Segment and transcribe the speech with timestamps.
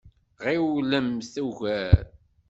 [0.45, 1.99] Ɣiwlemt ugar!